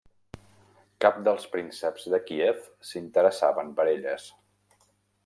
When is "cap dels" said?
1.05-1.43